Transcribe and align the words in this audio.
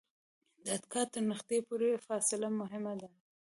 د 0.63 0.65
اتکا 0.75 1.01
تر 1.13 1.21
نقطې 1.31 1.57
پورې 1.67 2.03
فاصله 2.07 2.47
مهمه 2.59 2.93
ده. 3.01 3.09